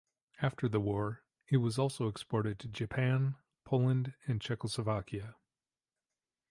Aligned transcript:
After 0.41 0.67
the 0.67 0.79
war, 0.79 1.21
it 1.47 1.57
was 1.57 1.77
also 1.77 2.07
exported 2.07 2.57
to 2.57 2.67
Japan, 2.67 3.35
Poland 3.65 4.15
and 4.25 4.41
Czechoslovakia. 4.41 5.35